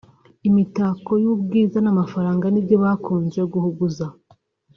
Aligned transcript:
imitako 0.47 1.11
y’ubwiza 1.23 1.77
n’amafaranga 1.81 2.45
nibyo 2.49 2.75
bakunze 2.83 3.39
guhuguza 3.51 4.05